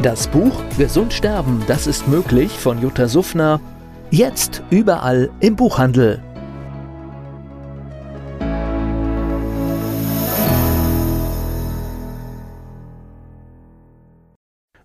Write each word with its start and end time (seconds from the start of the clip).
Das 0.00 0.26
Buch 0.26 0.62
Gesund 0.78 1.12
sterben, 1.12 1.62
das 1.68 1.86
ist 1.86 2.08
möglich 2.08 2.50
von 2.52 2.80
Jutta 2.80 3.06
Suffner. 3.06 3.60
Jetzt 4.10 4.62
überall 4.70 5.30
im 5.40 5.54
Buchhandel. 5.54 6.22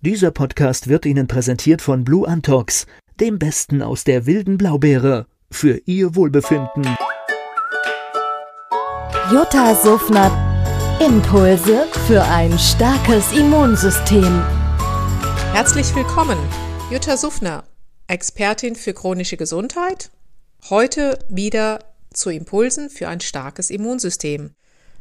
Dieser 0.00 0.30
Podcast 0.30 0.88
wird 0.88 1.04
Ihnen 1.06 1.28
präsentiert 1.28 1.82
von 1.82 2.04
Blue 2.04 2.26
Antox, 2.26 2.86
dem 3.20 3.38
Besten 3.38 3.82
aus 3.82 4.04
der 4.04 4.26
wilden 4.26 4.58
Blaubeere, 4.58 5.26
für 5.50 5.80
Ihr 5.84 6.16
Wohlbefinden. 6.16 6.96
Jutta 9.30 9.74
Suffner. 9.74 10.30
Impulse 11.04 11.86
für 12.06 12.22
ein 12.22 12.58
starkes 12.58 13.32
Immunsystem. 13.32 14.42
Herzlich 15.52 15.94
willkommen, 15.94 16.38
Jutta 16.90 17.18
Suffner, 17.18 17.64
Expertin 18.06 18.74
für 18.74 18.94
chronische 18.94 19.36
Gesundheit. 19.36 20.10
Heute 20.70 21.18
wieder 21.28 21.80
zu 22.12 22.30
Impulsen 22.30 22.88
für 22.88 23.06
ein 23.06 23.20
starkes 23.20 23.68
Immunsystem. 23.68 24.52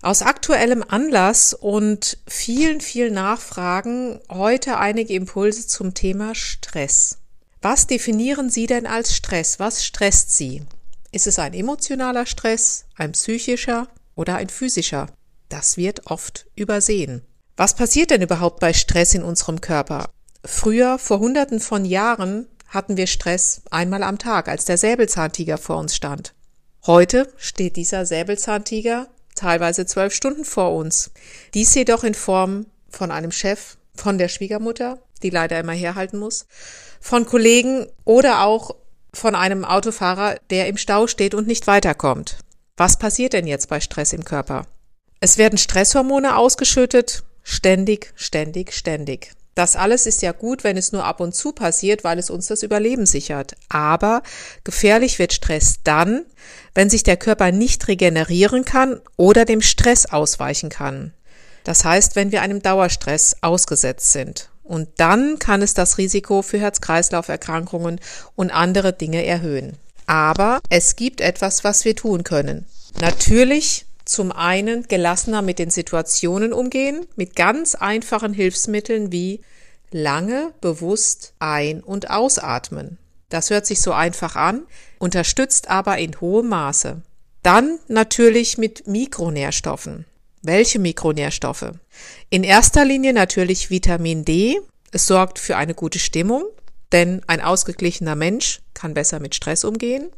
Aus 0.00 0.22
aktuellem 0.22 0.82
Anlass 0.88 1.52
und 1.52 2.16
vielen, 2.26 2.80
vielen 2.80 3.12
Nachfragen 3.12 4.20
heute 4.30 4.78
einige 4.78 5.12
Impulse 5.12 5.66
zum 5.66 5.92
Thema 5.92 6.34
Stress. 6.34 7.18
Was 7.60 7.86
definieren 7.86 8.48
Sie 8.48 8.66
denn 8.66 8.86
als 8.86 9.14
Stress? 9.14 9.60
Was 9.60 9.84
stresst 9.84 10.34
Sie? 10.34 10.62
Ist 11.12 11.26
es 11.26 11.38
ein 11.38 11.52
emotionaler 11.52 12.24
Stress, 12.24 12.86
ein 12.96 13.12
psychischer 13.12 13.86
oder 14.14 14.36
ein 14.36 14.48
physischer? 14.48 15.08
Das 15.50 15.76
wird 15.76 16.06
oft 16.06 16.46
übersehen. 16.56 17.22
Was 17.58 17.76
passiert 17.76 18.10
denn 18.10 18.22
überhaupt 18.22 18.60
bei 18.60 18.72
Stress 18.72 19.12
in 19.12 19.22
unserem 19.22 19.60
Körper? 19.60 20.08
Früher, 20.50 20.98
vor 20.98 21.18
hunderten 21.18 21.60
von 21.60 21.84
Jahren, 21.84 22.48
hatten 22.68 22.96
wir 22.96 23.06
Stress 23.06 23.60
einmal 23.70 24.02
am 24.02 24.18
Tag, 24.18 24.48
als 24.48 24.64
der 24.64 24.78
Säbelzahntiger 24.78 25.58
vor 25.58 25.76
uns 25.76 25.94
stand. 25.94 26.34
Heute 26.86 27.30
steht 27.36 27.76
dieser 27.76 28.06
Säbelzahntiger 28.06 29.08
teilweise 29.36 29.84
zwölf 29.84 30.14
Stunden 30.14 30.46
vor 30.46 30.74
uns. 30.74 31.10
Dies 31.52 31.74
jedoch 31.74 32.02
in 32.02 32.14
Form 32.14 32.64
von 32.88 33.10
einem 33.10 33.30
Chef, 33.30 33.76
von 33.94 34.16
der 34.16 34.28
Schwiegermutter, 34.28 34.98
die 35.22 35.30
leider 35.30 35.60
immer 35.60 35.74
herhalten 35.74 36.18
muss, 36.18 36.46
von 36.98 37.26
Kollegen 37.26 37.86
oder 38.04 38.42
auch 38.42 38.74
von 39.12 39.34
einem 39.34 39.66
Autofahrer, 39.66 40.36
der 40.48 40.66
im 40.66 40.78
Stau 40.78 41.06
steht 41.08 41.34
und 41.34 41.46
nicht 41.46 41.66
weiterkommt. 41.66 42.38
Was 42.76 42.98
passiert 42.98 43.34
denn 43.34 43.46
jetzt 43.46 43.68
bei 43.68 43.80
Stress 43.80 44.14
im 44.14 44.24
Körper? 44.24 44.66
Es 45.20 45.36
werden 45.36 45.58
Stresshormone 45.58 46.36
ausgeschüttet, 46.36 47.22
ständig, 47.42 48.12
ständig, 48.16 48.72
ständig. 48.72 49.32
Das 49.58 49.74
alles 49.74 50.06
ist 50.06 50.22
ja 50.22 50.30
gut, 50.30 50.62
wenn 50.62 50.76
es 50.76 50.92
nur 50.92 51.02
ab 51.02 51.18
und 51.18 51.34
zu 51.34 51.50
passiert, 51.50 52.04
weil 52.04 52.20
es 52.20 52.30
uns 52.30 52.46
das 52.46 52.62
Überleben 52.62 53.06
sichert. 53.06 53.56
Aber 53.68 54.22
gefährlich 54.62 55.18
wird 55.18 55.32
Stress 55.32 55.80
dann, 55.82 56.24
wenn 56.74 56.88
sich 56.88 57.02
der 57.02 57.16
Körper 57.16 57.50
nicht 57.50 57.88
regenerieren 57.88 58.64
kann 58.64 59.00
oder 59.16 59.44
dem 59.44 59.60
Stress 59.60 60.06
ausweichen 60.06 60.68
kann. 60.68 61.12
Das 61.64 61.84
heißt, 61.84 62.14
wenn 62.14 62.30
wir 62.30 62.42
einem 62.42 62.62
Dauerstress 62.62 63.38
ausgesetzt 63.40 64.12
sind. 64.12 64.48
Und 64.62 64.90
dann 64.98 65.40
kann 65.40 65.60
es 65.60 65.74
das 65.74 65.98
Risiko 65.98 66.42
für 66.42 66.60
Herz-Kreislauf-Erkrankungen 66.60 68.00
und 68.36 68.52
andere 68.52 68.92
Dinge 68.92 69.26
erhöhen. 69.26 69.76
Aber 70.06 70.60
es 70.70 70.94
gibt 70.94 71.20
etwas, 71.20 71.64
was 71.64 71.84
wir 71.84 71.96
tun 71.96 72.22
können. 72.22 72.64
Natürlich 73.00 73.87
zum 74.08 74.32
einen 74.32 74.84
gelassener 74.88 75.42
mit 75.42 75.58
den 75.58 75.70
Situationen 75.70 76.52
umgehen, 76.52 77.06
mit 77.16 77.36
ganz 77.36 77.74
einfachen 77.74 78.32
Hilfsmitteln 78.32 79.12
wie 79.12 79.40
lange 79.90 80.52
bewusst 80.60 81.34
ein- 81.38 81.82
und 81.82 82.10
ausatmen. 82.10 82.98
Das 83.28 83.50
hört 83.50 83.66
sich 83.66 83.80
so 83.80 83.92
einfach 83.92 84.36
an, 84.36 84.62
unterstützt 84.98 85.68
aber 85.68 85.98
in 85.98 86.20
hohem 86.20 86.48
Maße. 86.48 87.02
Dann 87.42 87.78
natürlich 87.88 88.58
mit 88.58 88.86
Mikronährstoffen. 88.86 90.06
Welche 90.42 90.78
Mikronährstoffe? 90.78 91.72
In 92.30 92.44
erster 92.44 92.84
Linie 92.84 93.12
natürlich 93.12 93.70
Vitamin 93.70 94.24
D. 94.24 94.60
Es 94.90 95.06
sorgt 95.06 95.38
für 95.38 95.56
eine 95.56 95.74
gute 95.74 95.98
Stimmung, 95.98 96.44
denn 96.92 97.22
ein 97.26 97.42
ausgeglichener 97.42 98.14
Mensch 98.14 98.60
kann 98.72 98.94
besser 98.94 99.20
mit 99.20 99.34
Stress 99.34 99.64
umgehen. 99.64 100.10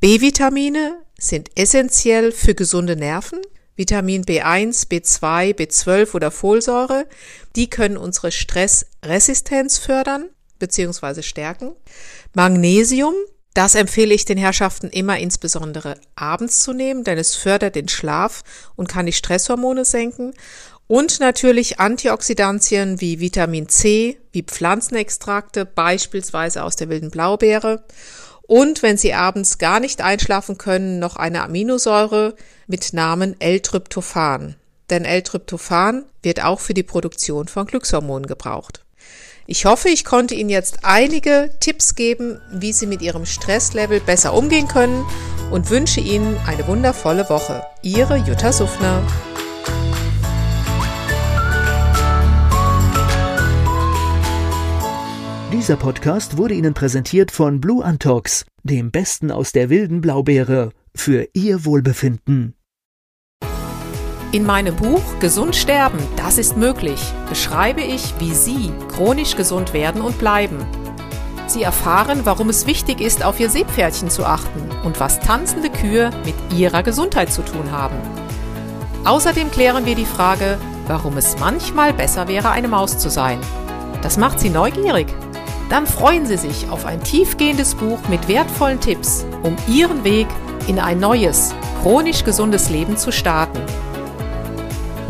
B-Vitamine 0.00 1.02
sind 1.18 1.50
essentiell 1.56 2.30
für 2.30 2.54
gesunde 2.54 2.94
Nerven. 2.94 3.40
Vitamin 3.74 4.24
B1, 4.24 4.88
B2, 4.88 5.56
B12 5.56 6.14
oder 6.14 6.30
Folsäure, 6.30 7.06
die 7.56 7.68
können 7.68 7.96
unsere 7.96 8.30
Stressresistenz 8.30 9.78
fördern 9.78 10.30
bzw. 10.60 11.22
stärken. 11.22 11.72
Magnesium, 12.32 13.14
das 13.54 13.74
empfehle 13.74 14.14
ich 14.14 14.24
den 14.24 14.38
Herrschaften 14.38 14.88
immer 14.88 15.18
insbesondere 15.18 15.96
abends 16.14 16.62
zu 16.62 16.72
nehmen, 16.72 17.02
denn 17.02 17.18
es 17.18 17.34
fördert 17.34 17.74
den 17.74 17.88
Schlaf 17.88 18.44
und 18.76 18.88
kann 18.88 19.06
die 19.06 19.12
Stresshormone 19.12 19.84
senken. 19.84 20.32
Und 20.86 21.18
natürlich 21.18 21.80
Antioxidantien 21.80 23.00
wie 23.00 23.18
Vitamin 23.18 23.68
C, 23.68 24.20
wie 24.30 24.42
Pflanzenextrakte, 24.44 25.64
beispielsweise 25.64 26.62
aus 26.62 26.76
der 26.76 26.88
wilden 26.88 27.10
Blaubeere 27.10 27.84
und 28.48 28.82
wenn 28.82 28.96
Sie 28.96 29.12
abends 29.12 29.58
gar 29.58 29.78
nicht 29.78 30.00
einschlafen 30.00 30.56
können, 30.56 30.98
noch 30.98 31.16
eine 31.16 31.42
Aminosäure 31.42 32.34
mit 32.66 32.94
Namen 32.94 33.38
L-Tryptophan. 33.38 34.56
Denn 34.88 35.04
L-Tryptophan 35.04 36.06
wird 36.22 36.42
auch 36.42 36.58
für 36.58 36.72
die 36.72 36.82
Produktion 36.82 37.46
von 37.46 37.66
Glückshormonen 37.66 38.26
gebraucht. 38.26 38.86
Ich 39.46 39.66
hoffe, 39.66 39.90
ich 39.90 40.04
konnte 40.04 40.34
Ihnen 40.34 40.48
jetzt 40.48 40.78
einige 40.82 41.50
Tipps 41.60 41.94
geben, 41.94 42.40
wie 42.50 42.72
Sie 42.72 42.86
mit 42.86 43.02
Ihrem 43.02 43.26
Stresslevel 43.26 44.00
besser 44.00 44.32
umgehen 44.32 44.66
können 44.66 45.04
und 45.50 45.68
wünsche 45.68 46.00
Ihnen 46.00 46.34
eine 46.46 46.66
wundervolle 46.66 47.28
Woche. 47.28 47.62
Ihre 47.82 48.16
Jutta 48.16 48.50
Suffner. 48.50 49.02
Dieser 55.58 55.74
Podcast 55.74 56.36
wurde 56.36 56.54
Ihnen 56.54 56.72
präsentiert 56.72 57.32
von 57.32 57.60
Blue 57.60 57.84
Antox, 57.84 58.46
dem 58.62 58.92
Besten 58.92 59.32
aus 59.32 59.50
der 59.50 59.70
wilden 59.70 60.00
Blaubeere, 60.00 60.70
für 60.94 61.26
Ihr 61.32 61.64
Wohlbefinden. 61.64 62.54
In 64.30 64.46
meinem 64.46 64.76
Buch 64.76 65.02
Gesund 65.18 65.56
sterben, 65.56 65.98
das 66.14 66.38
ist 66.38 66.56
möglich, 66.56 67.00
beschreibe 67.28 67.80
ich, 67.80 68.14
wie 68.20 68.34
Sie 68.34 68.70
chronisch 68.94 69.34
gesund 69.34 69.72
werden 69.72 70.00
und 70.00 70.16
bleiben. 70.20 70.64
Sie 71.48 71.64
erfahren, 71.64 72.20
warum 72.22 72.50
es 72.50 72.68
wichtig 72.68 73.00
ist, 73.00 73.24
auf 73.24 73.40
Ihr 73.40 73.50
Seepferdchen 73.50 74.10
zu 74.10 74.24
achten 74.24 74.70
und 74.84 75.00
was 75.00 75.18
tanzende 75.18 75.70
Kühe 75.70 76.10
mit 76.24 76.36
Ihrer 76.56 76.84
Gesundheit 76.84 77.32
zu 77.32 77.42
tun 77.42 77.72
haben. 77.72 77.96
Außerdem 79.04 79.50
klären 79.50 79.86
wir 79.86 79.96
die 79.96 80.06
Frage, 80.06 80.56
warum 80.86 81.16
es 81.16 81.36
manchmal 81.40 81.92
besser 81.92 82.28
wäre, 82.28 82.50
eine 82.50 82.68
Maus 82.68 82.96
zu 82.96 83.10
sein. 83.10 83.40
Das 84.02 84.18
macht 84.18 84.38
Sie 84.38 84.50
neugierig 84.50 85.08
dann 85.68 85.86
freuen 85.86 86.26
Sie 86.26 86.36
sich 86.36 86.70
auf 86.70 86.86
ein 86.86 87.02
tiefgehendes 87.02 87.74
Buch 87.74 87.98
mit 88.08 88.28
wertvollen 88.28 88.80
Tipps, 88.80 89.26
um 89.42 89.56
Ihren 89.68 90.04
Weg 90.04 90.26
in 90.66 90.78
ein 90.78 90.98
neues, 90.98 91.54
chronisch 91.82 92.24
gesundes 92.24 92.70
Leben 92.70 92.96
zu 92.96 93.12
starten. 93.12 93.60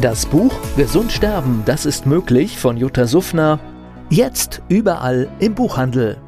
Das 0.00 0.26
Buch 0.26 0.54
Gesund 0.76 1.10
sterben, 1.10 1.62
das 1.64 1.84
ist 1.84 2.06
möglich 2.06 2.58
von 2.58 2.76
Jutta 2.76 3.06
Suffner. 3.06 3.58
Jetzt 4.10 4.62
überall 4.68 5.28
im 5.40 5.54
Buchhandel. 5.54 6.18